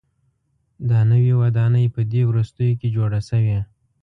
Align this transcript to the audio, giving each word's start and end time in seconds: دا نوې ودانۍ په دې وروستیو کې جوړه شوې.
دا 0.89 0.99
نوې 1.11 1.33
ودانۍ 1.41 1.85
په 1.95 2.01
دې 2.11 2.21
وروستیو 2.29 2.77
کې 2.79 2.87
جوړه 2.95 3.19
شوې. 3.29 3.59